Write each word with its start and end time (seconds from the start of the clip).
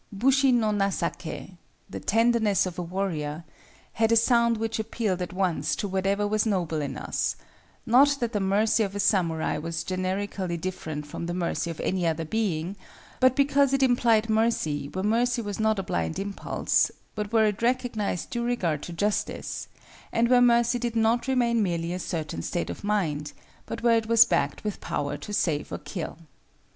"Bushi 0.11 0.51
no 0.51 0.71
nasaké"—the 0.71 1.99
tenderness 1.99 2.65
of 2.65 2.79
a 2.79 2.81
warrior—had 2.81 4.11
a 4.11 4.15
sound 4.15 4.57
which 4.57 4.79
appealed 4.79 5.21
at 5.21 5.31
once 5.31 5.75
to 5.75 5.87
whatever 5.87 6.27
was 6.27 6.43
noble 6.43 6.81
in 6.81 6.97
us; 6.97 7.35
not 7.85 8.17
that 8.19 8.33
the 8.33 8.39
mercy 8.39 8.81
of 8.81 8.95
a 8.95 8.99
samurai 8.99 9.59
was 9.59 9.83
generically 9.83 10.57
different 10.57 11.05
from 11.05 11.27
the 11.27 11.35
mercy 11.35 11.69
of 11.69 11.79
any 11.81 12.07
other 12.07 12.25
being, 12.25 12.75
but 13.19 13.35
because 13.35 13.73
it 13.73 13.83
implied 13.83 14.27
mercy 14.27 14.87
where 14.87 15.03
mercy 15.03 15.39
was 15.43 15.59
not 15.59 15.77
a 15.77 15.83
blind 15.83 16.17
impulse, 16.17 16.89
but 17.13 17.31
where 17.31 17.45
it 17.45 17.61
recognized 17.61 18.31
due 18.31 18.43
regard 18.43 18.81
to 18.81 18.91
justice, 18.91 19.67
and 20.11 20.29
where 20.29 20.41
mercy 20.41 20.79
did 20.79 20.95
not 20.95 21.27
remain 21.27 21.61
merely 21.61 21.93
a 21.93 21.99
certain 21.99 22.41
state 22.41 22.71
of 22.71 22.83
mind, 22.83 23.33
but 23.67 23.83
where 23.83 23.97
it 23.97 24.07
was 24.07 24.25
backed 24.25 24.63
with 24.63 24.81
power 24.81 25.15
to 25.15 25.31
save 25.31 25.71
or 25.71 25.77
kill. 25.77 26.17